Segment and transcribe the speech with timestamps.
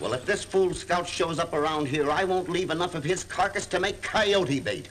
[0.00, 3.22] Well, if this fool scout shows up around here, I won't leave enough of his
[3.22, 4.88] carcass to make coyote bait.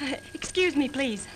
[0.00, 1.26] Uh, excuse me, please.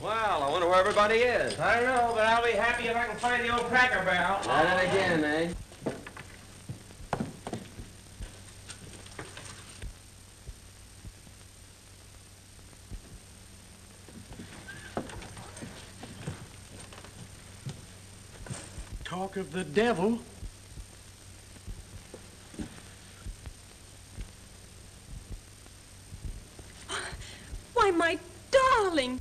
[0.00, 1.58] Well, I wonder where everybody is.
[1.58, 4.38] I don't know, but I'll be happy if I can find the old cracker barrel.
[4.50, 5.48] At it again, eh?
[19.34, 20.20] Talk of the devil.
[27.72, 28.18] Why, my
[28.52, 29.20] darling!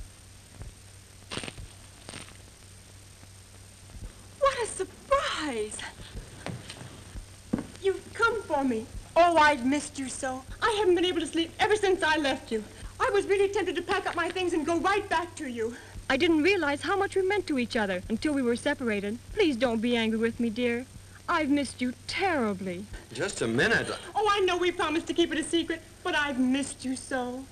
[4.40, 5.78] What a surprise!
[7.82, 8.86] You've come for me.
[9.16, 10.44] Oh, I've missed you so.
[10.62, 12.64] I haven't been able to sleep ever since I left you.
[13.00, 15.76] I was really tempted to pack up my things and go right back to you.
[16.14, 19.18] I didn't realize how much we meant to each other until we were separated.
[19.34, 20.86] Please don't be angry with me, dear.
[21.28, 22.86] I've missed you terribly.
[23.12, 23.88] Just a minute.
[24.14, 27.44] Oh, I know we promised to keep it a secret, but I've missed you so.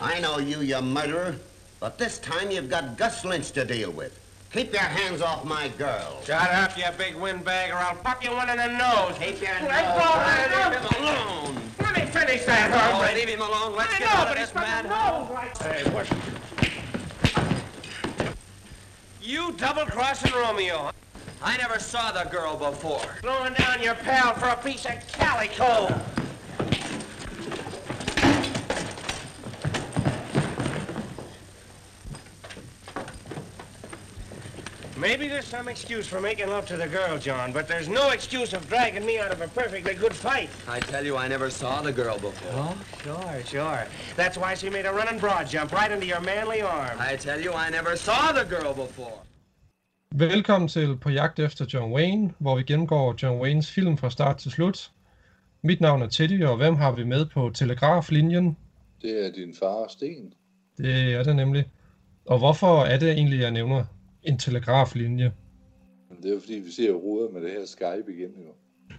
[0.00, 1.36] I know you, you murderer,
[1.80, 4.18] but this time you've got Gus Lynch to deal with.
[4.50, 6.22] Keep your hands off my girl.
[6.24, 9.18] Shut up, you big windbag, or I'll pop you one in the nose.
[9.18, 10.74] Keep your Let nose go, out man.
[10.74, 11.62] of him alone.
[11.78, 13.76] Let me finish that, Oh, leave him alone.
[13.76, 16.47] Let's I get know, out of but this he's got the nose right Hey, what?
[19.28, 20.90] You double-crossing Romeo?
[21.42, 23.02] I never saw the girl before.
[23.20, 25.94] Throwing down your pal for a piece of calico.
[35.00, 38.52] Maybe there's some excuse for making love to the girl, John, but there's no excuse
[38.52, 40.50] of dragging me out of a perfectly good fight.
[40.66, 42.52] I tell you, I never saw the girl before.
[42.52, 43.86] Oh, sure, sure.
[44.16, 46.98] That's why she made a running broad jump right into your manly arm.
[46.98, 49.18] I tell you, I never saw the girl before.
[50.10, 54.36] Velkommen til På jagt efter John Wayne, hvor vi gennemgår John Waynes film fra start
[54.36, 54.90] til slut.
[55.62, 58.56] Mit navn er Teddy, og hvem har vi med på telegraflinjen?
[59.02, 60.32] Det er din far, Sten.
[60.78, 61.64] Det er det nemlig.
[62.26, 63.84] Og hvorfor er det egentlig, jeg nævner
[64.28, 65.32] en telegraflinje?
[66.08, 68.52] Men det er jo fordi, vi ser ruder med det her Skype igen jo.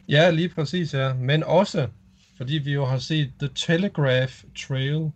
[0.09, 1.13] Ja, lige præcis, ja.
[1.13, 1.87] Men også,
[2.37, 5.11] fordi vi jo har set The Telegraph Trail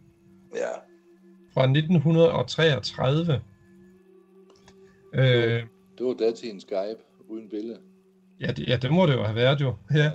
[0.56, 0.69] Ja.
[1.53, 3.41] fra 1933.
[5.13, 5.23] Øh,
[5.97, 7.79] Det var datidens Skype, uden billede.
[8.40, 9.75] ja, det, ja, det må det jo have været jo.
[9.94, 10.12] Ja,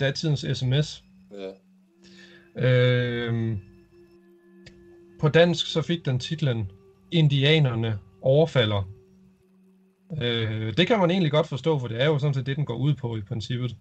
[0.00, 1.04] datidens sms.
[1.32, 1.50] Ja.
[2.56, 3.56] Øh,
[5.20, 6.70] på dansk så fik den titlen
[7.10, 8.88] Indianerne overfalder.
[10.22, 12.64] Øh, det kan man egentlig godt forstå, for det er jo sådan set det, den
[12.64, 13.76] går ud på i princippet.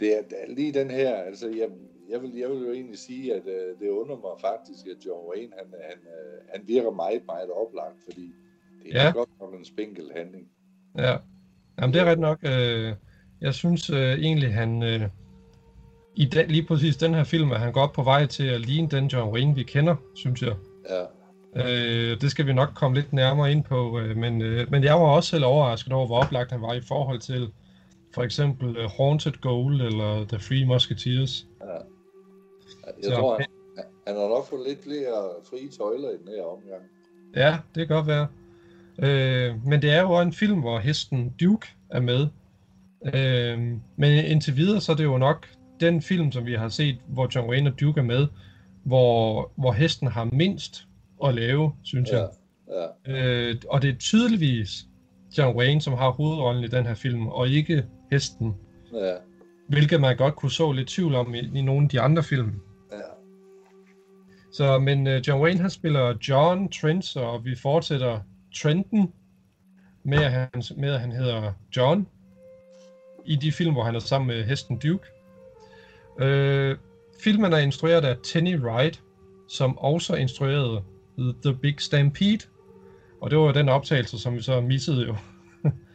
[0.00, 1.68] Det er, lige den her, altså jeg,
[2.10, 5.28] jeg, vil, jeg vil jo egentlig sige, at øh, det undrer mig faktisk, at John
[5.30, 8.32] Wayne, han, han, øh, han virker meget, meget oplagt, fordi
[8.82, 9.10] det er Ja.
[9.10, 10.48] godt nok en spinkel handling.
[10.98, 11.16] Ja,
[11.80, 12.38] Jamen, det er ret nok.
[12.42, 12.94] Øh,
[13.40, 15.00] jeg synes øh, egentlig, han øh,
[16.16, 18.88] i den, lige præcis den her film, at han op på vej til at ligne
[18.88, 20.54] den John Wayne, vi kender, synes jeg.
[20.90, 21.04] Ja.
[21.56, 24.94] Øh, det skal vi nok komme lidt nærmere ind på, øh, men, øh, men jeg
[24.94, 27.48] var også selv overrasket over, hvor oplagt han var i forhold til
[28.14, 31.46] for eksempel øh, Haunted Gold eller The Three Musketeers.
[33.02, 33.46] Jeg Så- tror, han,
[34.06, 36.82] han har nok fået lidt flere frie tøjler i den her omgang.
[37.36, 38.26] Ja, det kan godt være.
[38.98, 42.26] Øh, men det er jo også en film, hvor hesten Duke er med.
[43.14, 43.58] Øh,
[43.96, 45.46] men indtil videre, så er det jo nok
[45.80, 48.26] den film, som vi har set, hvor John Wayne og Duke er med,
[48.84, 50.86] hvor, hvor hesten har mindst
[51.24, 52.18] at lave, synes Ja.
[52.18, 52.28] jeg.
[53.06, 53.12] Ja.
[53.12, 54.86] Øh, og det er tydeligvis
[55.38, 58.54] John Wayne, som har hovedrollen i den her film, og ikke hesten.
[58.94, 59.14] Ja.
[59.68, 62.60] Hvilket man godt kunne så lidt tvivl om i, i nogle af de andre film.
[62.92, 62.96] Ja.
[64.52, 68.20] Så, men uh, John Wayne, han spiller John Trent, og vi fortsætter
[68.56, 69.12] Trenton
[70.04, 72.06] med, at han, med, at han hedder John
[73.24, 75.04] i de film, hvor han er sammen med hesten Duke.
[76.16, 76.78] Uh,
[77.24, 79.02] filmen er instrueret af Tenny Wright,
[79.48, 80.82] som også instruerede
[81.18, 82.46] The Big Stampede.
[83.20, 85.16] Og det var jo den optagelse, som vi så missede jo,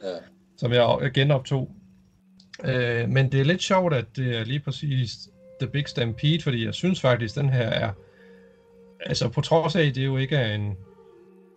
[0.03, 0.17] Ja.
[0.57, 1.71] som jeg genoptog.
[2.63, 6.65] Uh, men det er lidt sjovt, at det er lige præcis The Big Stampede, fordi
[6.65, 7.91] jeg synes faktisk, den her er
[9.05, 10.77] altså på trods af, at det jo ikke er en,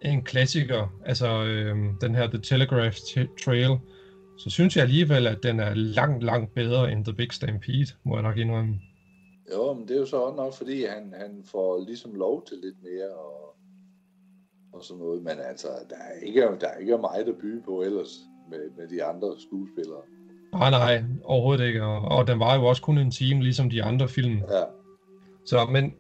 [0.03, 2.97] en klassiker, altså øhm, den her The Telegraph
[3.45, 3.79] Trail,
[4.39, 8.17] så synes jeg alligevel, at den er langt, langt bedre end The Big Stampede, må
[8.17, 8.81] jeg nok indrømme.
[9.53, 12.57] Jo, men det er jo så også nok, fordi han, han får ligesom lov til
[12.63, 13.50] lidt mere og,
[14.73, 15.23] og sådan noget.
[15.23, 18.11] Men altså, der er ikke, der er ikke meget at byde på ellers
[18.51, 20.03] med, med de andre skuespillere.
[20.53, 23.83] Nej, nej, overhovedet ikke, og, og den var jo også kun en time, ligesom de
[23.83, 24.35] andre film.
[24.37, 24.63] Ja,
[25.47, 25.95] Så, men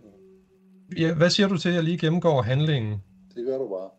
[0.98, 3.02] ja, hvad siger du til, at jeg lige gennemgår handlingen?
[3.34, 3.90] det gør du bare.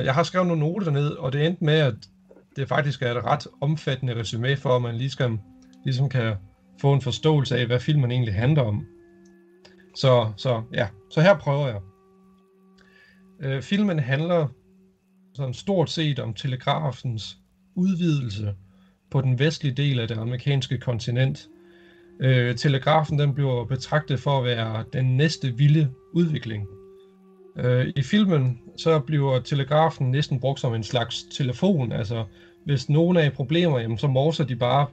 [0.00, 2.08] Øh, jeg har skrevet nogle noter ned, og det endte med, at det
[2.56, 5.38] det faktisk er et ret omfattende resume for, at man lige skal,
[5.84, 6.34] ligesom kan
[6.80, 8.86] få en forståelse af, hvad filmen egentlig handler om.
[9.96, 11.80] Så, så ja, så her prøver jeg.
[13.42, 14.46] Øh, filmen handler
[15.34, 17.38] sådan stort set om telegrafens
[17.74, 18.54] udvidelse
[19.10, 21.48] på den vestlige del af det amerikanske kontinent.
[22.20, 26.66] Øh, telegrafen den bliver betragtet for at være den næste vilde udvikling.
[27.56, 31.92] Øh, I filmen så bliver telegrafen næsten brugt som en slags telefon.
[31.92, 32.24] Altså,
[32.64, 34.86] hvis nogen er i problemer, jamen, så morser de bare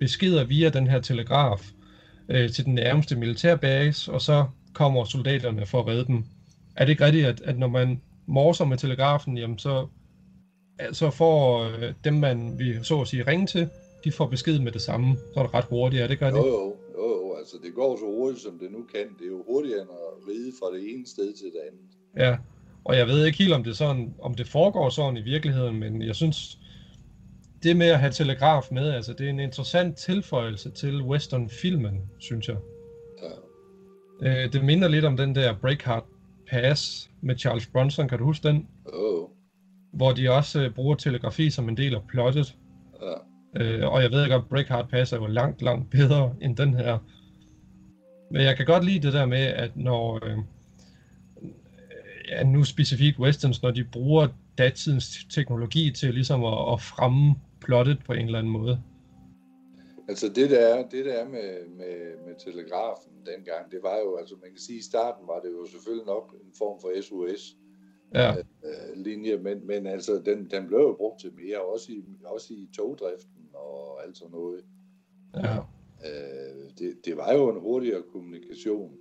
[0.00, 1.70] beskeder via den her telegraf
[2.28, 6.24] øh, til den nærmeste militærbase, og så kommer soldaterne for at redde dem.
[6.76, 9.86] Er det ikke rigtigt, at, at når man morser med telegrafen, jamen så,
[10.92, 13.68] så får øh, dem, man vil så at sige ringe til,
[14.04, 15.16] de får besked med det samme.
[15.34, 16.46] Så er det ret hurtigt, er det ikke Jo, rigtigt?
[16.52, 19.06] jo, jo, jo, altså det går så hurtigt, som det nu kan.
[19.18, 21.90] Det er jo hurtigere end at ride fra det ene sted til det andet.
[22.26, 22.36] Ja,
[22.84, 26.02] og jeg ved ikke helt, om det, sådan, om det foregår sådan i virkeligheden, men
[26.02, 26.58] jeg synes,
[27.62, 32.48] det med at have telegraf med, altså det er en interessant tilføjelse til westernfilmen, synes
[32.48, 32.56] jeg.
[34.22, 34.44] Ja.
[34.44, 36.04] Øh, det minder lidt om den der Breakheart
[36.50, 38.68] Pass med Charles Bronson, kan du huske den?
[38.94, 39.30] Jo,
[39.92, 42.56] Hvor de også øh, bruger telegrafi som en del af plottet.
[43.02, 43.14] ja.
[43.56, 46.74] Øh, og jeg ved ikke, om Breakheart Pass er jo langt, langt bedre end den
[46.74, 46.98] her.
[48.30, 50.26] Men jeg kan godt lide det der med, at når...
[50.26, 50.38] Øh,
[52.28, 57.98] ja, nu specifikt westerns, når de bruger datidens teknologi til ligesom at, at fremme plottet
[58.06, 58.80] på en eller anden måde.
[60.08, 64.16] Altså det der er, det der er med, med, med telegrafen dengang, det var jo,
[64.16, 67.56] altså man kan sige, i starten var det jo selvfølgelig nok en form for SOS
[68.14, 68.30] Ja,
[68.64, 72.54] øh, linje, men, men altså den, den blev jo brugt til mere, også i, også
[72.54, 74.64] i togdriften og alt sådan noget.
[75.36, 75.56] ja,
[76.04, 78.92] Øh, det, det var jo en hurtigere kommunikation,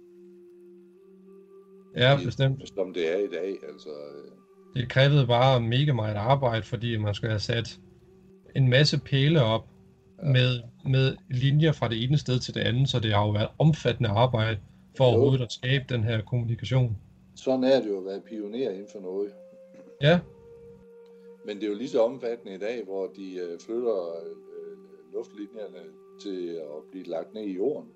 [1.96, 2.70] ja bestemt.
[2.76, 3.58] som det er i dag.
[3.72, 4.32] Altså, øh,
[4.82, 7.80] Det krævede bare mega meget arbejde, fordi man skulle have sat
[8.56, 9.66] en masse pæle op
[10.24, 13.50] med, med linjer fra det ene sted til det andet, så det har jo været
[13.60, 14.60] omfattende arbejde
[14.98, 16.98] for overhovedet at skabe den her kommunikation.
[17.36, 19.32] sådan er det jo at være pioner inden for noget.
[20.02, 20.20] Ja,
[21.46, 25.84] Men det er jo lige så omfattende i dag, hvor de øh, flytter øh, luftlinjerne
[26.22, 27.90] til at blive lagt ned i jorden.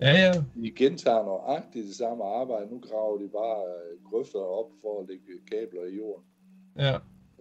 [0.00, 0.32] ja, ja,
[0.62, 2.70] De gentager nøjagtigt det samme arbejde.
[2.70, 6.24] Nu graver de bare øh, grøfter op for at lægge kabler i jorden.
[6.78, 6.96] ja.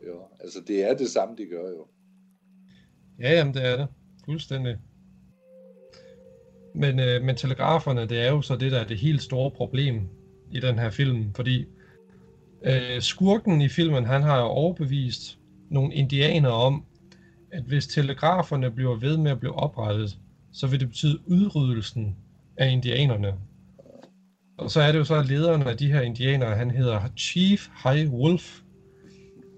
[0.07, 0.19] Jo.
[0.39, 1.87] Altså det er det samme, de gør jo.
[3.19, 3.87] Ja, jamen det er det.
[4.25, 4.77] Fuldstændig.
[6.75, 10.09] Men, øh, men telegraferne, det er jo så det, der er det helt store problem
[10.51, 11.65] i den her film, fordi
[12.63, 15.39] øh, skurken i filmen, han har jo overbevist
[15.69, 16.85] nogle indianere om,
[17.51, 20.17] at hvis telegraferne bliver ved med at blive oprettet,
[20.51, 22.15] så vil det betyde udryddelsen
[22.57, 23.33] af indianerne.
[24.57, 27.67] Og så er det jo så, at lederen af de her indianere, han hedder Chief
[27.83, 28.59] High Wolf,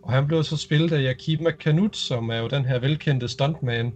[0.04, 3.94] og han blev så spillet af Yakima Kanut, som er jo den her velkendte stuntman,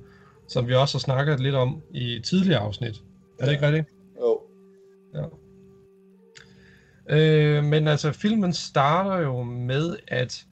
[0.50, 3.02] som vi også har snakket lidt om i tidligere afsnit.
[3.40, 3.88] Er det ikke rigtigt?
[4.20, 4.42] Jo.
[5.16, 5.26] Ja.
[7.10, 10.46] Øh, men altså, filmen starter jo med, at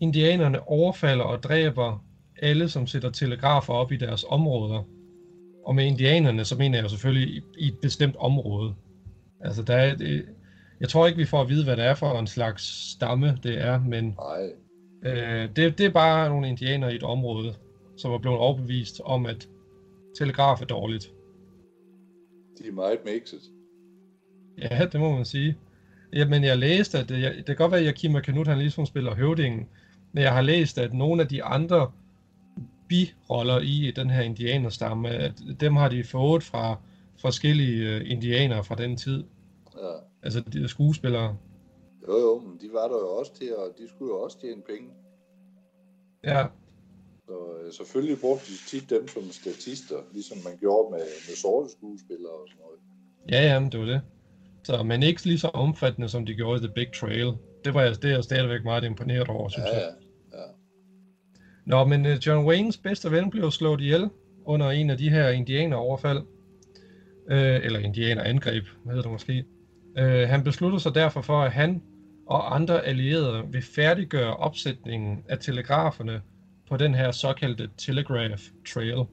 [0.00, 2.04] indianerne overfalder og dræber
[2.42, 4.82] alle, som sætter telegrafer op i deres områder.
[5.66, 8.74] Og med indianerne, så mener jeg jo selvfølgelig i, i et bestemt område.
[9.40, 10.24] Altså, der er, det,
[10.80, 13.60] jeg tror ikke, vi får at vide, hvad det er for en slags stamme det
[13.60, 15.12] er, men Nej.
[15.12, 17.54] Øh, det, det er bare nogle indianere i et område,
[17.96, 19.48] som er blevet overbevist om, at
[20.18, 21.12] telegraf er dårligt.
[22.58, 23.40] De er meget mixet.
[24.58, 25.56] Ja, det må man sige.
[26.12, 28.86] Jamen, jeg læste, at det, jeg, det kan godt være, at Yakima Kanut, han ligesom
[28.86, 29.68] spiller høvdingen,
[30.12, 31.92] men jeg har læst, at nogle af de andre
[32.88, 36.76] biroller i den her indianerstamme, at dem har de fået fra
[37.18, 39.24] forskellige øh, indianere fra den tid.
[39.76, 39.92] Ja.
[40.22, 41.36] Altså de skuespillere.
[42.08, 44.62] Jo, jo, men de var der jo også til, og de skulle jo også tjene
[44.62, 44.90] penge.
[46.24, 46.46] Ja,
[47.26, 47.32] Så
[47.64, 52.32] øh, selvfølgelig brugte de tit dem som statister, ligesom man gjorde med, med sorte skuespillere
[52.32, 52.78] og sådan noget.
[53.32, 54.00] ja, ja, men det var det.
[54.64, 57.32] Så, men ikke lige så omfattende, som de gjorde i The Big Trail.
[57.64, 59.92] Det var jeg, det er jeg stadigvæk meget imponeret over, synes Ja, jeg.
[60.32, 60.38] ja.
[61.66, 64.10] Nå, men uh, John Waynes bedste ven blev slået ihjel
[64.44, 66.20] under en af de her indianeroverfald.
[67.30, 69.44] Øh, eller indianerangreb, hvad hedder det måske.
[69.98, 71.82] Øh, han besluttede sig derfor for, at han
[72.26, 76.22] og andre allierede vil færdiggøre opsætningen af telegraferne
[76.68, 78.42] på den her såkaldte Telegraph
[78.72, 79.04] Trail.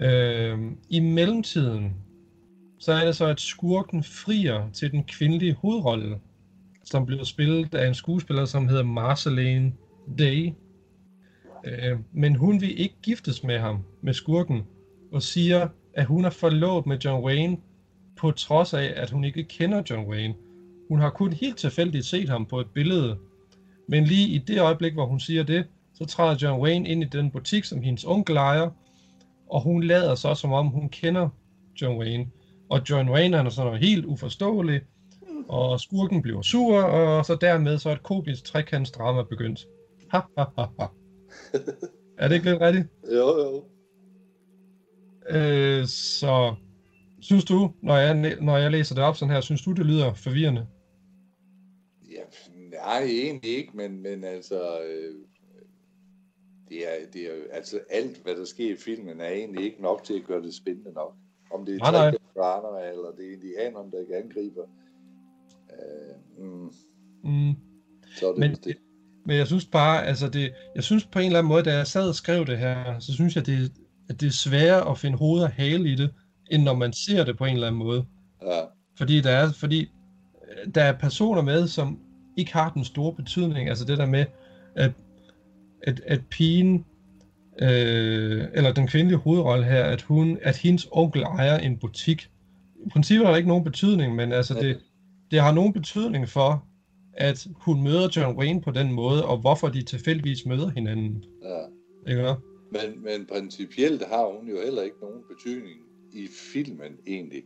[0.00, 0.58] Øh,
[0.90, 1.92] I mellemtiden,
[2.78, 6.20] så er det så, at skurken frier til den kvindelige hovedrolle,
[6.84, 9.72] som bliver spillet af en skuespiller, som hedder Marceline
[10.18, 10.52] Day.
[11.64, 14.62] Øh, men hun vil ikke giftes med ham, med skurken,
[15.12, 17.56] og siger, at hun er forlovet med John Wayne,
[18.16, 20.34] på trods af, at hun ikke kender John Wayne.
[20.88, 23.18] Hun har kun helt tilfældigt set ham på et billede.
[23.88, 27.06] Men lige i det øjeblik, hvor hun siger det, så træder John Wayne ind i
[27.06, 28.70] den butik, som hendes onkel ejer,
[29.50, 31.28] og hun lader så, som om hun kender
[31.82, 32.26] John Wayne.
[32.70, 34.80] Og John Wayne han er sådan helt uforståelig,
[35.48, 39.66] og skurken bliver sur, og så dermed så er et komisk trekantsdrama begyndt.
[40.10, 40.86] Ha, ha, ha, ha.
[42.18, 42.88] er det ikke lidt rigtigt?
[43.12, 43.64] Jo, jo.
[45.30, 46.54] Øh, så
[47.20, 50.14] synes du, når jeg, når jeg læser det op sådan her, synes du, det lyder
[50.14, 50.66] forvirrende?
[52.10, 52.22] Ja,
[52.70, 55.14] nej, egentlig ikke, men, men altså, øh,
[56.74, 60.04] det er, det er altså alt, hvad der sker i filmen, er egentlig ikke nok
[60.04, 61.14] til at gøre det spændende nok.
[61.50, 64.62] Om det er trækkendraner, eller det er indianerne, der ikke angriber.
[65.72, 66.70] Øh, mm,
[67.24, 67.54] Mm.
[68.16, 68.76] så er det Men- men, det.
[69.26, 71.86] Men jeg synes bare, altså det, jeg synes på en eller anden måde, da jeg
[71.86, 73.72] sad og skrev det her, så synes jeg, det,
[74.08, 76.14] at det er sværere at finde hoved og hale i det,
[76.50, 78.04] end når man ser det på en eller anden måde.
[78.42, 78.60] Ja,
[78.98, 81.98] Fordi der er, fordi øh, der er personer med, som
[82.36, 83.68] ikke har den store betydning.
[83.68, 84.24] Altså det der med,
[84.76, 84.90] at,
[85.86, 86.84] at, at pigen,
[87.62, 92.30] øh, eller den kvindelige hovedrolle her, at, hun, at hendes onkel ejer en butik.
[92.86, 94.80] I princippet har der ikke nogen betydning, men altså det,
[95.30, 96.66] det har nogen betydning for,
[97.16, 101.24] at hun møder John Wayne på den måde, og hvorfor de tilfældigvis møder hinanden.
[101.42, 102.10] ja.
[102.10, 102.34] Ikke hvad?
[102.72, 105.80] Men, men principielt har hun jo heller ikke nogen betydning
[106.12, 107.42] i filmen, egentlig.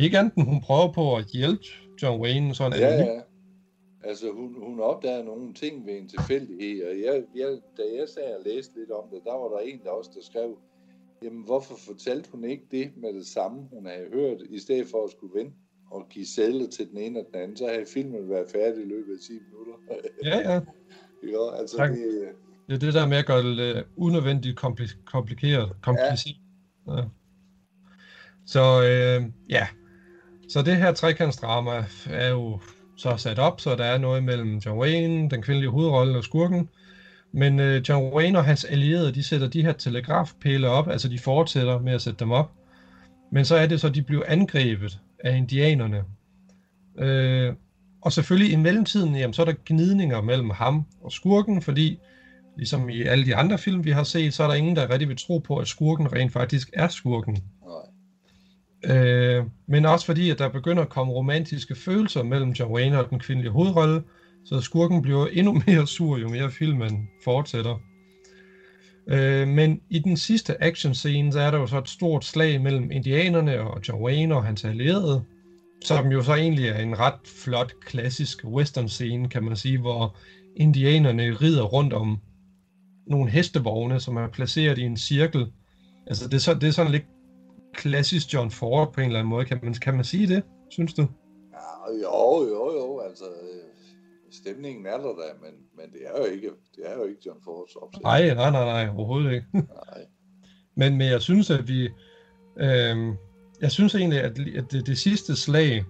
[0.00, 1.64] Ikke andet hun prøver på at hjælpe
[2.02, 3.20] John Wayne, sådan Ja, ja.
[4.04, 8.34] Altså, hun, hun opdager nogle ting ved en tilfældighed, og jeg, jeg, da jeg sad
[8.38, 10.58] og læste lidt om det, der var der en, der også der skrev,
[11.22, 15.04] jamen hvorfor fortalte hun ikke det med det samme, hun havde hørt, i stedet for
[15.04, 15.56] at skulle vente
[15.90, 18.88] og give sædler til den ene og den anden, så havde filmen været færdig i
[18.88, 19.72] løbet af 10 minutter.
[20.24, 20.60] Ja, ja.
[21.32, 21.90] ja, altså, Tak.
[21.90, 22.28] det,
[22.68, 25.72] Det er det der med at gøre det øh, unødvendigt kompli- komplikeret.
[25.82, 26.36] kompliceret.
[26.88, 26.96] Ja.
[26.96, 27.04] Ja.
[28.46, 29.66] Så øh, ja,
[30.48, 32.60] så det her trekantsdrama er jo
[33.00, 36.68] så sat op, så der er noget mellem John Wayne, den kvindelige hovedrolle og skurken.
[37.32, 41.18] Men øh, John Wayne og hans allierede, de sætter de her telegrafpæle op, altså de
[41.18, 42.52] fortsætter med at sætte dem op.
[43.32, 46.04] Men så er det så, at de bliver angrebet af indianerne.
[46.98, 47.52] Øh,
[48.02, 51.98] og selvfølgelig i mellemtiden, jamen, så er der gnidninger mellem ham og skurken, fordi
[52.56, 55.08] ligesom i alle de andre film, vi har set, så er der ingen, der rigtig
[55.08, 57.38] vil tro på, at skurken rent faktisk er skurken.
[58.84, 63.10] Øh, men også fordi, at der begynder at komme romantiske følelser mellem John Wayne og
[63.10, 64.02] den kvindelige hovedrolle,
[64.44, 67.80] så skurken bliver endnu mere sur, jo mere filmen fortsætter.
[69.08, 72.60] Øh, men i den sidste action scene, så er der jo så et stort slag
[72.60, 75.24] mellem indianerne og John Wayne og hans allierede,
[75.84, 80.16] som jo så egentlig er en ret flot, klassisk western scene, kan man sige, hvor
[80.56, 82.18] indianerne rider rundt om
[83.06, 85.46] nogle hestevogne, som er placeret i en cirkel.
[86.06, 87.04] Altså det er, så, det er sådan lidt
[87.74, 89.44] klassisk John Ford på en eller anden måde.
[89.44, 91.02] Kan man, kan man sige det, synes du?
[91.52, 93.70] Ja, jo, jo, jo, altså, øh,
[94.32, 97.40] stemningen er der da, men, men det er jo ikke, det er jo ikke John
[97.44, 98.02] Fords opsætning.
[98.02, 99.46] Nej, nej, nej, nej, overhovedet ikke.
[99.54, 100.04] Nej.
[100.76, 101.88] Men, men jeg synes, at vi...
[102.60, 102.96] Øh,
[103.60, 105.84] jeg synes egentlig, at, at det, det sidste slag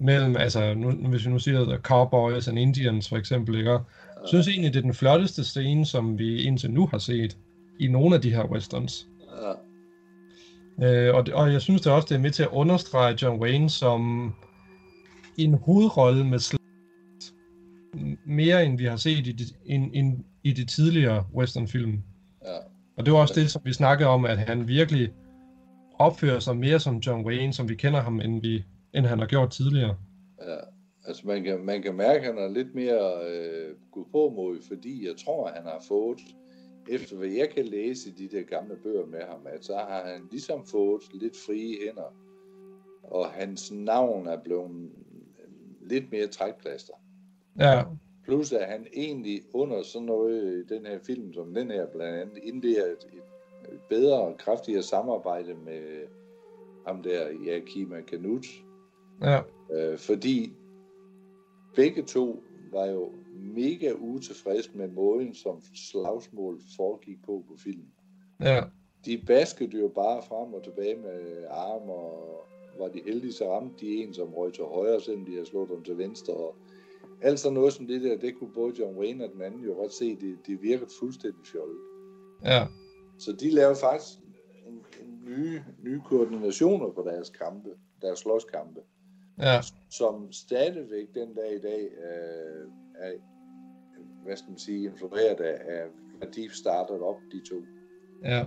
[0.00, 3.70] mellem, altså nu, nu- hvis vi nu siger The Cowboys and Indians for eksempel, ikke?
[3.72, 3.80] Jeg
[4.26, 7.36] synes egentlig, det er den flotteste scene, som vi indtil nu har set
[7.80, 9.08] i nogle af de her westerns.
[9.42, 9.52] Ja.
[10.82, 13.40] Øh, og, det, og jeg synes det også, det er med til at understrege John
[13.40, 14.32] Wayne som
[15.38, 16.56] en hovedrolle med sl-
[18.26, 22.02] mere end vi har set i de, in, in, i de tidligere westernfilm.
[22.44, 22.56] Ja.
[22.96, 25.12] Og det var også det, som vi snakkede om, at han virkelig
[25.98, 28.64] opfører sig mere som John Wayne, som vi kender ham, end, vi,
[28.94, 29.96] end han har gjort tidligere.
[30.42, 30.56] Ja,
[31.06, 34.58] altså man kan, man kan mærke, at han er lidt mere øh, gået på mod,
[34.68, 36.18] fordi jeg tror, at han har fået,
[36.88, 40.04] efter hvad jeg kan læse i de der gamle bøger med ham, at så har
[40.04, 42.14] han ligesom fået lidt frie hænder,
[43.02, 44.90] og hans navn er blevet
[45.80, 46.94] lidt mere trækplaster.
[47.58, 47.82] Ja,
[48.24, 52.20] Plus at han egentlig under sådan noget i den her film, som den her blandt
[52.20, 53.06] andet, indleder et,
[53.72, 56.06] et bedre og kraftigere samarbejde med
[56.86, 58.46] ham der, Yakima Kanut,
[59.22, 59.40] ja,
[59.72, 60.52] Øh, fordi
[61.74, 67.92] begge to var jo mega utilfredse med måden, som slagsmål foregik på på filmen.
[68.40, 68.62] ja,
[69.04, 72.44] De baskede jo bare frem og tilbage med arm, og
[72.78, 75.68] var de heldige, så ramte de en, som røg til højre, selvom de havde slået
[75.68, 76.34] dem til venstre.
[76.34, 76.56] Og
[77.22, 79.72] alt sådan noget som det der, det kunne både John Wayne og den anden jo
[79.72, 81.78] godt se, det, det virkede fuldstændig fjollet.
[82.44, 82.66] ja,
[83.18, 84.18] Så de lavede faktisk
[84.66, 87.70] en, en nye, nye koordinationer på deres kampe,
[88.02, 88.80] deres slåskampe
[89.38, 92.68] ja, som stadigvæk den dag i dag øh,
[93.00, 93.10] er,
[94.24, 95.82] hvad skal man sige, influeret af, af
[96.18, 97.56] hvad de startede op, de to.
[98.24, 98.44] ja.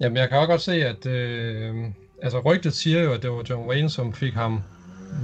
[0.00, 1.74] Jamen, jeg kan også godt se, at øh,
[2.22, 4.60] altså, rygtet siger jo, at det var John Wayne, som fik ham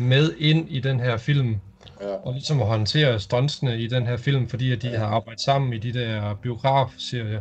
[0.01, 1.57] med ind i den her film.
[2.01, 2.15] Ja.
[2.15, 5.73] Og ligesom at håndtere stuntsene i den her film, fordi at de har arbejdet sammen
[5.73, 7.41] i de der biografserier.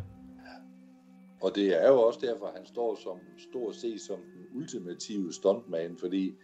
[1.42, 3.20] Og det er jo også derfor, han står som
[3.50, 6.36] stort set som den ultimative stuntman, fordi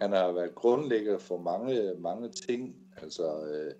[0.00, 3.72] han har været grundlægger for mange, mange ting, altså, øh,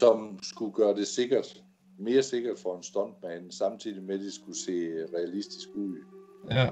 [0.00, 1.62] som skulle gøre det sikkert,
[1.98, 4.72] mere sikkert for en stuntman, samtidig med, at det skulle se
[5.16, 5.96] realistisk ud.
[6.50, 6.68] Ja.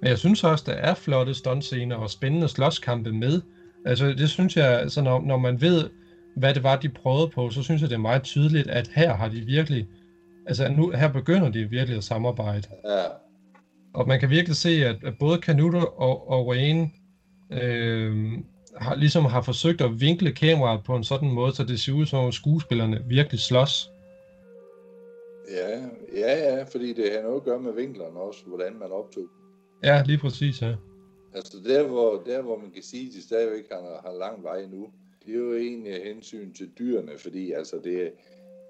[0.00, 3.42] Men jeg synes også, der er flotte stuntscener og spændende slåskampe med.
[3.86, 5.90] Altså, det synes jeg, altså, når, når man ved,
[6.36, 9.14] hvad det var, de prøvede på, så synes jeg, det er meget tydeligt, at her
[9.14, 9.88] har de virkelig,
[10.46, 12.68] altså nu, her begynder de virkelig at samarbejde.
[12.84, 13.04] Ja,
[13.94, 16.90] Og man kan virkelig se, at, at både Canuto og, og Wayne
[17.52, 18.38] øh,
[18.80, 22.06] har, ligesom har forsøgt at vinkle kameraet på en sådan måde, så det ser ud
[22.06, 23.90] som om skuespillerne virkelig slås.
[25.50, 25.80] ja,
[26.14, 29.30] ja, ja, fordi det har noget at gøre med vinklerne også, hvordan man optog dem.
[29.84, 30.74] Ja, lige præcis, ja.
[31.34, 34.66] Altså der hvor, der, hvor man kan sige, at de stadigvæk har, har lang vej
[34.66, 34.88] nu,
[35.26, 38.12] det er jo egentlig af hensyn til dyrene, fordi altså det,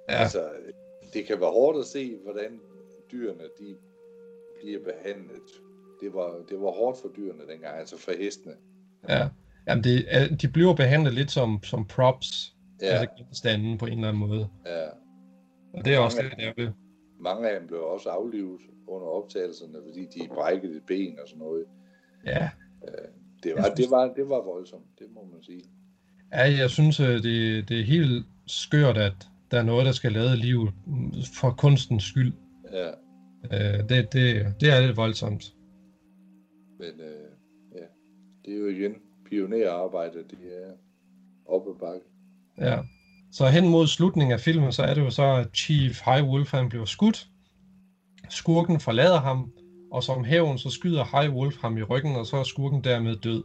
[0.08, 0.14] Ja.
[0.14, 0.18] ja.
[0.22, 0.50] altså,
[1.14, 2.60] det kan være hårdt at se, hvordan
[3.12, 3.76] dyrene de
[4.62, 5.42] bliver behandlet.
[6.00, 8.54] Det var, det var hårdt for dyrene dengang, altså for hestene.
[9.08, 9.28] ja.
[9.68, 12.86] Jamen, det, er- de bliver behandlet lidt som, som props, ja.
[12.86, 14.48] Altså genstande på en eller anden måde.
[14.66, 14.86] ja.
[15.74, 16.70] Og det er også det, der vil.
[17.20, 21.38] Mange af dem blev også aflivet under optagelserne, fordi de brækkede et ben og sådan
[21.38, 21.64] noget.
[22.26, 22.50] Ja,
[23.42, 25.62] Det var, det var, det var voldsomt, det må man sige.
[26.32, 29.12] Ja, jeg synes, øh, det, det er helt skørt, at
[29.50, 30.72] der er noget, der skal lade livet
[31.40, 32.32] for kunstens skyld.
[32.72, 32.90] Ja,
[33.52, 35.54] Øh, Det, det, det er lidt voldsomt.
[36.78, 37.30] men øh,
[37.74, 37.84] ja,
[38.44, 38.94] det er jo igen
[39.30, 40.72] pionerarbejde, det er
[41.46, 42.06] op ad bakke.
[42.58, 42.78] Ja.
[43.32, 46.50] Så hen mod slutningen af filmen, så er det jo så, at Chief High Wolf
[46.50, 47.26] han bliver skudt.
[48.28, 49.52] Skurken forlader ham,
[49.92, 53.16] og som hævn, så skyder High Wolf ham i ryggen, og så er skurken dermed
[53.16, 53.44] død.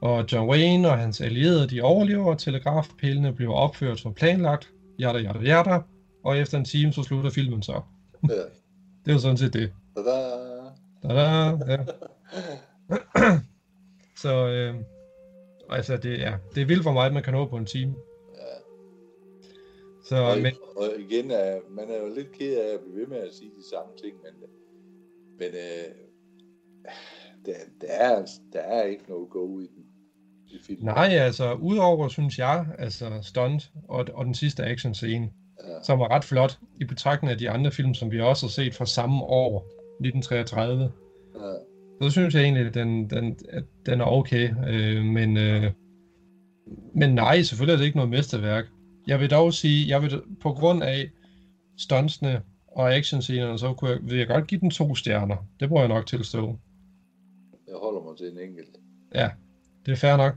[0.00, 5.18] Og John Wayne og hans allierede, de overlever, og telegrafpælene bliver opført som planlagt, jada
[5.18, 5.80] jada jada,
[6.24, 7.80] og efter en time, så slutter filmen så.
[8.28, 8.34] Ja.
[9.04, 9.72] Det er jo sådan set det.
[9.96, 10.20] Tada!
[11.02, 11.78] Tada, ja.
[14.22, 14.74] så, øh,
[15.68, 17.94] altså, det, ja, det er vildt, hvor meget man kan nå på en time.
[20.04, 23.06] Så, Og, men, og igen, er, man er jo lidt ked af at blive ved
[23.06, 24.50] med at sige de samme ting, men,
[25.38, 25.94] men øh,
[27.46, 29.84] der, der, er, der er ikke noget go i den.
[30.50, 30.84] I filmen.
[30.84, 35.30] nej, altså, udover, synes jeg, altså, stunt og, og den sidste action scene,
[35.68, 35.82] Ja.
[35.82, 38.74] som var ret flot, i betragtning af de andre film, som vi også har set
[38.74, 39.58] fra samme år,
[40.00, 40.92] 1933,
[41.34, 41.71] Ja.
[42.02, 44.50] Så synes jeg egentlig, at den, den, at den er okay.
[44.68, 45.70] Øh, men, øh,
[46.94, 48.64] men nej, selvfølgelig er det ikke noget mesterværk.
[49.06, 51.10] Jeg vil dog sige, jeg vil på grund af
[51.78, 55.36] stuntsene og actionscenerne, så kunne jeg, vil jeg godt give den to stjerner.
[55.60, 56.58] Det må jeg nok tilstå.
[57.68, 58.76] Jeg holder mig til en enkelt.
[59.14, 59.30] Ja,
[59.86, 60.34] det er fair nok.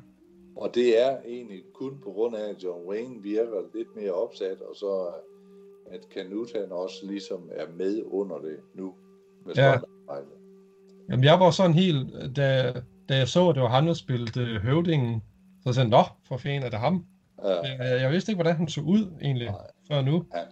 [0.55, 4.61] Og det er egentlig kun på grund af, at John Wayne virker lidt mere opsat,
[4.61, 5.07] og så
[5.91, 8.93] at Canute han også ligesom er med under det nu.
[9.45, 9.77] Med Ja.
[9.77, 10.27] stuntarbejde.
[11.09, 12.73] Jamen, jeg var sådan helt, da,
[13.09, 15.21] da jeg så, at det var ham, der spillede øh, høvdingen,
[15.63, 17.05] så sagde jeg, nå, for fanden er det ham.
[17.43, 17.61] Ja.
[17.61, 19.57] Jeg, jeg vidste ikke, hvordan han så ud, egentlig, Nej.
[19.87, 20.25] før nu.
[20.33, 20.45] Han,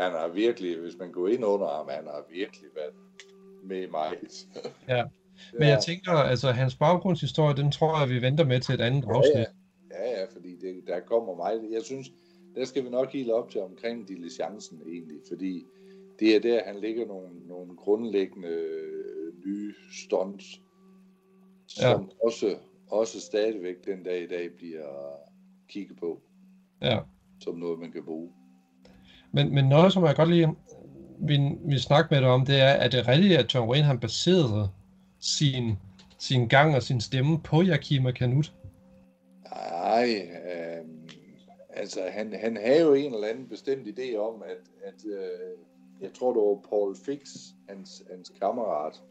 [0.00, 2.94] han har virkelig, hvis man går ind under ham, han har virkelig været
[3.64, 4.46] med meget.
[4.88, 5.04] Ja.
[5.58, 9.04] Men jeg tænker, altså, hans baggrundshistorie, den tror jeg, vi venter med til et andet
[9.08, 9.34] afsnit.
[9.34, 9.44] Ja,
[10.04, 11.62] ja, ja, fordi det, der kommer meget.
[11.72, 12.10] Jeg synes,
[12.54, 15.66] der skal vi nok helt op til omkring diligencen egentlig, fordi
[16.18, 19.74] det er der, han ligger nogle, nogle grundlæggende øh, nye
[20.04, 20.60] stunts,
[21.66, 22.26] som ja.
[22.26, 22.56] også,
[22.90, 25.16] også stadigvæk den dag i dag bliver
[25.68, 26.20] kigget på,
[26.82, 26.98] ja.
[27.40, 28.32] som noget, man kan bruge.
[29.32, 30.56] Men, men noget, som jeg godt lige
[31.18, 34.00] vil, vil snakke med dig om, det er, at det rigtigt, at John Wayne han
[34.00, 34.68] baserede
[35.20, 35.72] sin,
[36.18, 38.54] sin gang og sin stemme på Yakima Kanut.
[39.50, 40.84] Nej, øh,
[41.70, 45.58] altså han, han havde jo en eller anden bestemt idé om, at, at øh,
[46.00, 47.30] jeg tror, det var Paul Fix,
[47.68, 49.02] hans, hans kammerat,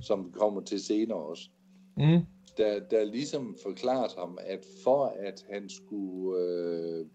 [0.00, 1.50] som kommer til senere også,
[1.98, 2.20] Mm.
[2.56, 7.06] der, der ligesom forklarede ham, at for at han skulle, øh,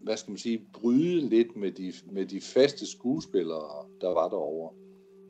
[0.00, 4.74] hvad skal man sige, bryde lidt med de, med de faste skuespillere, der var derovre,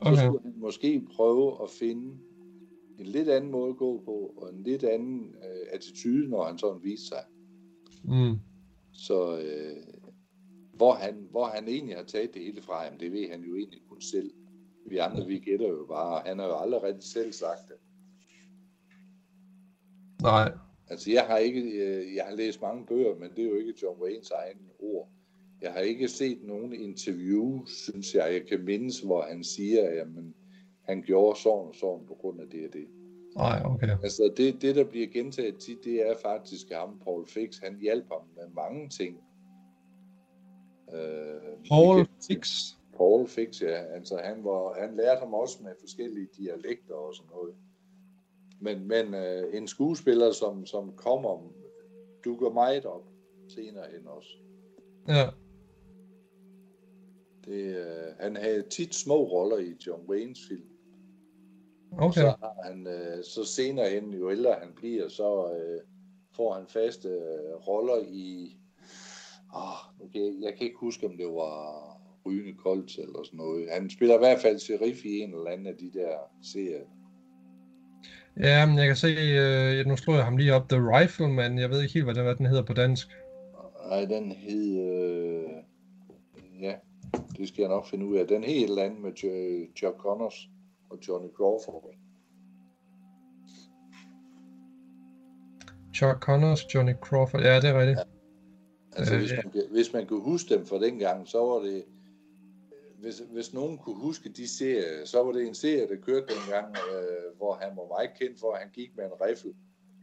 [0.03, 0.25] så Okay.
[0.25, 2.17] skulle han måske prøve at finde
[2.99, 6.57] en lidt anden måde at gå på, og en lidt anden øh, attitude, når han
[6.57, 7.23] sådan viste sig.
[8.03, 8.35] Mm.
[8.93, 9.83] Så øh,
[10.73, 13.55] hvor, han, hvor han egentlig har taget det hele fra ham, det ved han jo
[13.55, 14.31] egentlig kun selv.
[14.89, 16.21] Vi andre, vi gætter jo bare.
[16.25, 17.75] Han har jo aldrig rigtig selv sagt det.
[20.21, 20.51] Nej.
[20.89, 23.73] Altså, jeg har ikke, øh, jeg har læst mange bøger, men det er jo ikke
[23.83, 25.09] John Waynes egen ord.
[25.61, 29.97] Jeg har ikke set nogen interview, synes jeg, jeg kan mindes, hvor han siger, at
[29.97, 30.35] jamen,
[30.83, 32.87] han gjorde sådan og sådan på grund af det og det.
[33.35, 33.87] Nej, okay.
[34.03, 37.59] Altså, det, det der bliver gentaget tit, det er faktisk ham, Paul Fix.
[37.63, 39.17] Han hjalp ham med mange ting.
[40.93, 42.49] Øh, Paul kan- Fix.
[43.01, 43.83] Paul Fix, ja.
[43.95, 47.55] Altså, han, var, han lærte ham også med forskellige dialekter og sådan noget.
[48.59, 51.53] Men, men øh, en skuespiller, som, som kommer,
[52.25, 53.07] dukker meget op
[53.47, 54.29] senere hen også.
[55.07, 55.29] Ja.
[57.45, 60.69] Det, øh, han havde tit små roller i John Waynes film.
[61.91, 62.21] Okay.
[62.21, 65.81] Så har han, øh, så senere hen, jo ældre han bliver, så øh,
[66.35, 68.57] får han faste øh, roller i,
[69.99, 71.90] nu kan jeg, jeg kan ikke huske, om det var
[72.25, 73.69] Rygende Koldt eller sådan noget.
[73.71, 76.85] Han spiller i hvert fald sheriff i en eller anden af de der serier.
[78.39, 81.69] Ja, men jeg kan se, øh, nu slår jeg ham lige op, The Rifleman, jeg
[81.69, 83.07] ved ikke helt, hvad den, hvad den hedder på dansk.
[83.89, 85.49] Nej, den hed, øh,
[86.61, 86.75] ja,
[87.37, 88.27] det skal jeg nok finde ud af.
[88.27, 89.11] Den hed et eller andet med
[89.77, 90.49] Chuck Connors
[90.89, 91.93] og Johnny Crawford.
[95.95, 97.99] Chuck Connors, Johnny Crawford, ja, det er rigtigt.
[98.95, 99.37] Altså, Øh, hvis, ja.
[99.43, 101.83] man, hvis man kunne huske dem fra dengang, så var det...
[103.01, 106.75] Hvis, hvis nogen kunne huske de serier, så var det en serie, der kørte dengang,
[106.93, 109.53] øh, hvor han var meget kendt for, at han gik med en riffel.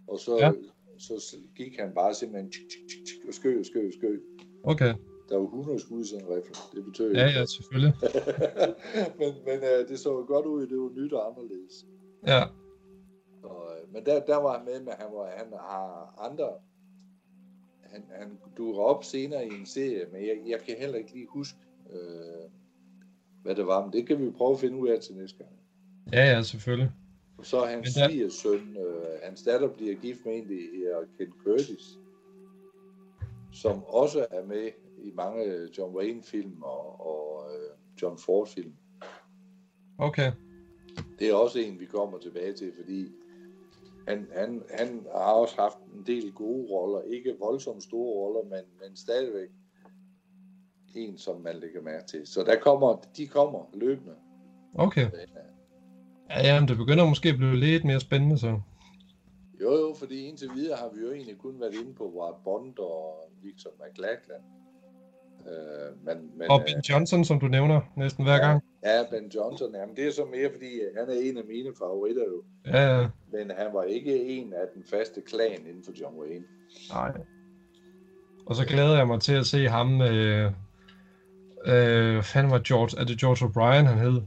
[0.09, 0.53] Og så, Ja.
[0.99, 4.21] så gik han bare simpelthen tsk, tsk, tsk, og skød og skød.
[4.63, 4.95] Okay,
[5.29, 6.57] Der var 100 skud i sådan en riffel.
[6.75, 7.95] Det betød ja, ja, selvfølgelig.
[9.19, 11.87] men men øh, det så jo godt ud, det var nyt og anderledes.
[12.27, 12.43] Ja,
[13.43, 16.49] Og, øh, men der, der var han med, men han, var, han har andre...
[17.83, 21.27] Han, han dukker op senere i en serie, men jeg, jeg kan heller ikke lige
[21.27, 21.59] huske,
[21.93, 22.51] øh,
[23.43, 23.85] hvad det var.
[23.85, 25.51] Men det kan vi prøve at finde ud af til næste gang.
[26.13, 26.91] ja, ja, selvfølgelig.
[27.39, 31.01] Og så er hans der- svigersøn, øh, hans datter bliver gift med en, der hedder
[31.19, 31.99] Ken Curtis,
[33.53, 34.71] som også er med
[35.05, 37.71] i mange John Wayne-film og, og øh,
[38.03, 38.73] John Ford-film.
[39.99, 40.33] Okay,
[41.19, 43.09] Det er også en, vi kommer tilbage til, fordi
[44.09, 47.03] han, han, han har også haft en del gode roller.
[47.03, 49.49] Ikke voldsomt store roller, men, men stadigvæk
[50.95, 52.21] en, som man lægger mærke til.
[52.27, 54.13] Så der kommer, de kommer løbende.
[54.75, 55.11] okay.
[56.31, 58.61] Ja, ja, men det begynder måske at blive lidt mere spændende, så.
[59.61, 62.79] Jo, jo, fordi indtil videre har vi jo egentlig kun været inde på Ward Bond
[62.79, 64.41] og Victor McLachlan.
[65.49, 68.57] Øh, men, men, Og Ben Johnson, som du nævner næsten hver gang.
[68.57, 71.71] øh, Ja, Ben Johnson, jamen det er så mere, fordi han er en af mine
[71.79, 72.43] favoritter jo.
[72.67, 73.09] Ja, ja.
[73.33, 76.45] Men han var ikke en af den faste klan inden for John Wayne.
[76.91, 77.13] Nej.
[78.47, 80.53] Og så glæder jeg mig til at se ham, øh,
[81.69, 84.21] øh, hvad fanden var George, er det George O'Brien, han hed?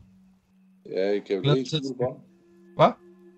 [0.92, 2.18] Ja, i kavaleriets gule bånd.
[2.78, 2.92] Hvad?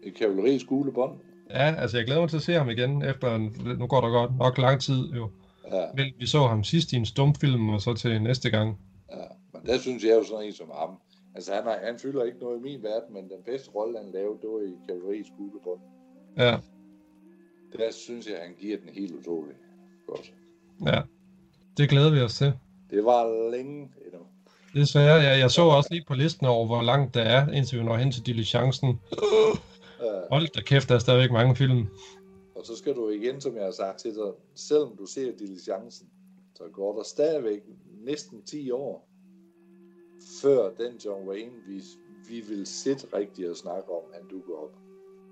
[0.03, 1.19] I kavaleriets gule bånd.
[1.49, 4.09] Ja, altså jeg glæder mig til at se ham igen, efter, en, nu går der
[4.09, 5.29] godt nok lang tid jo.
[5.71, 8.77] Ja, Vel, vi så ham sidst i en stumfilm, og så til næste gang.
[9.11, 9.17] ja.
[9.53, 10.89] Men der synes jeg jo sådan en som ham.
[11.35, 14.11] Altså han, har, han fylder ikke noget i min verden, men den bedste rolle, han
[14.13, 15.79] lavede, det var i kavaleriets gule bånd.
[16.37, 16.57] Ja,
[17.77, 19.55] Der synes jeg, han giver den helt utrolig
[20.07, 20.33] godt.
[20.85, 21.01] ja.
[21.77, 22.53] Det glæder vi os til.
[22.93, 24.19] Det var længe endnu.
[24.73, 27.83] Desværre, jeg, jeg så også lige på listen over, hvor langt der er, indtil vi
[27.83, 28.99] når hen til diligencen.
[29.99, 30.19] Ja.
[30.31, 31.87] Hold da kæft, der er stadigvæk mange film.
[32.55, 36.07] Og så skal du igen, som jeg har sagt til dig, selvom du ser diligencen,
[36.55, 37.61] så går der stadigvæk
[38.05, 39.09] næsten 10 år,
[40.41, 41.81] før den John Wayne, vi,
[42.29, 44.75] vi vil sidde rigtigt og snakke om, han dukker op.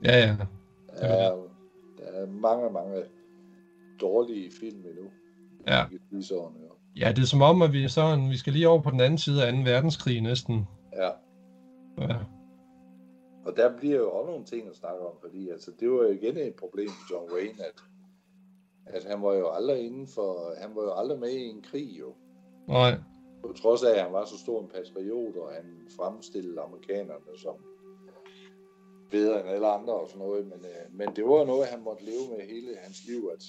[0.03, 0.35] Ja, ja.
[0.99, 1.35] Der er,
[1.97, 3.03] der er mange, mange
[4.01, 5.11] dårlige film endnu.
[5.67, 5.85] Ja.
[6.11, 6.70] I jo.
[6.95, 9.17] Ja, det er som om, at vi, sådan, vi skal lige over på den anden
[9.17, 9.59] side af 2.
[9.59, 10.67] verdenskrig næsten.
[10.95, 11.09] Ja.
[11.97, 12.15] Ja,
[13.45, 16.09] Og der bliver jo også nogle ting at snakke om, fordi altså, det var jo
[16.09, 17.83] igen et problem for John Wayne, at,
[18.85, 21.99] at han var jo aldrig inden for, han var jo aldrig med i en krig
[21.99, 22.13] jo.
[22.67, 22.99] nej.
[23.41, 25.65] På trods af, at han var så stor en patriot, og han
[25.97, 27.55] fremstillede amerikanerne som
[29.11, 30.45] bedre end alle andre og sådan noget.
[30.45, 33.43] Men, øh, men det var noget, han måtte leve med hele hans liv, at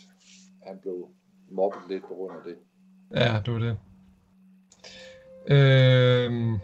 [0.63, 1.09] han blev
[1.51, 2.57] mobbet lidt på grund af det.
[3.15, 3.77] Ja, det var det.
[5.49, 6.59] Øhm,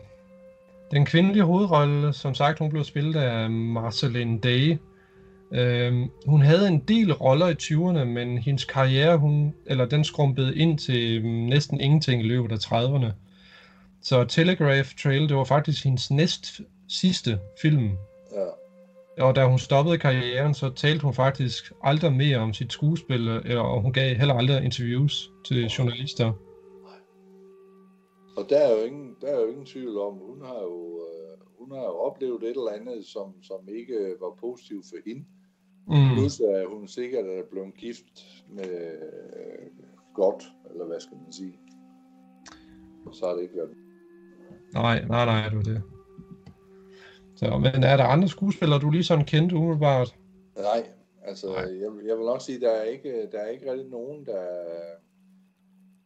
[0.90, 4.76] den kvindelige hovedrolle, som sagt, hun blev spillet af Marceline Day.
[5.52, 10.56] Øhm, hun havde en del roller i 20'erne, men hendes karriere, hun, eller den skrumpede
[10.56, 13.12] ind til næsten ingenting i løbet af 30'erne.
[14.02, 17.84] Så Telegraph Trail, det var faktisk hendes næst sidste film.
[18.32, 18.67] Ja.
[19.20, 23.60] Og da hun stoppede karrieren, så talte hun faktisk aldrig mere om sit skuespil, eller-
[23.60, 26.32] og hun gav heller aldrig interviews til journalister.
[28.36, 31.38] Og der er jo ingen, der er jo ingen tvivl om, hun har jo, øh,
[31.58, 35.24] hun har jo oplevet et eller andet, som, som ikke var positivt for hende.
[35.88, 36.14] Mm.
[36.14, 38.92] Plus at hun sikkert er blevet gift med
[39.36, 39.66] øh,
[40.14, 41.58] godt, eller hvad skal man sige.
[43.12, 43.70] Så har det ikke været.
[44.72, 45.82] Nej, nej, nej, det var det.
[47.38, 50.14] Så, men er der andre skuespillere, du lige sådan kendte umiddelbart?
[50.56, 50.86] Nej,
[51.24, 51.56] altså, Nej.
[51.62, 54.42] Jeg, jeg vil nok sige, der er ikke, der er ikke rigtig nogen, der,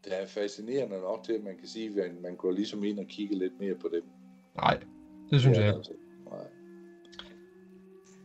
[0.04, 3.06] der er fascinerende nok til, at man kan sige, at man går ligesom ind og
[3.06, 4.02] kigge lidt mere på dem.
[4.56, 4.78] Nej,
[5.30, 5.76] det synes Ja, jeg ikke.
[5.76, 5.92] altså,
[6.30, 6.46] nej.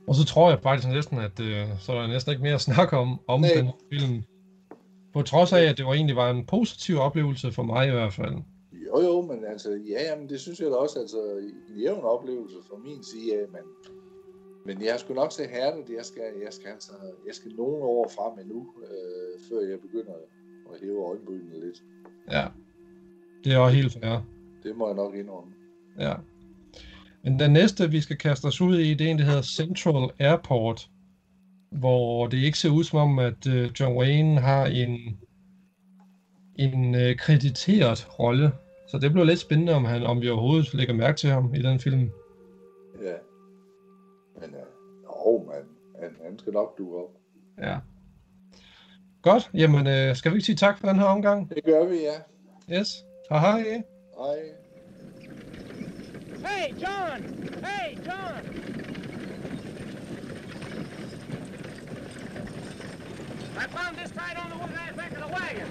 [0.08, 2.62] Og så tror jeg faktisk næsten, at øh, så er der næsten ikke mere at
[2.62, 3.50] snakke om, om Nej.
[3.56, 4.24] den film.
[5.14, 8.14] På trods af, at det var egentlig var en positiv oplevelse for mig i hvert
[8.14, 8.36] fald.
[8.98, 11.18] Jo, jo, men altså, ja, jamen, det synes jeg da også, altså,
[11.70, 13.62] en jævn oplevelse fra min side af, men,
[14.66, 16.92] men jeg skulle nok se hærdet, jeg skal, jeg skal altså,
[17.28, 20.14] jeg skal nogle år frem endnu, øh, før jeg begynder
[20.74, 21.84] at hæve øjenbrynene lidt.
[22.32, 22.48] Ja,
[23.44, 24.22] det er også helt fair.
[24.64, 25.54] Det må jeg nok indrømme.
[26.00, 26.14] Ja.
[27.24, 30.10] Men den næste, vi skal kaste os ud i, det er en, der hedder Central
[30.20, 30.90] Airport,
[31.72, 35.20] hvor det ikke ser ud som om, at øh, John Wayne har en,
[36.56, 38.52] en øh, krediteret rolle.
[38.88, 41.62] Så det bliver lidt spændende, om, han, om vi overhovedet lægger mærke til ham i
[41.62, 42.12] den film.
[43.02, 43.16] Ja.
[44.40, 44.66] Men, øh,
[45.04, 45.64] jo, man,
[46.02, 47.10] han, han skal nok dukke op.
[47.62, 47.78] Ja.
[49.22, 51.50] Godt, jamen øh, skal vi ikke sige tak for den her omgang?
[51.50, 52.18] Det gør vi, ja.
[52.78, 53.06] Yes.
[53.30, 53.84] Hej hej.
[54.18, 54.38] Hej.
[56.46, 57.24] Hey, John!
[57.66, 58.44] Hey, John!
[63.58, 65.68] I found this tied on the ass back of the wagon.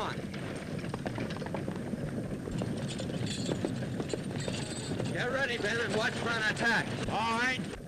[0.00, 0.14] On.
[5.12, 6.86] Get ready, Ben, and watch for an attack.
[7.10, 7.79] All right.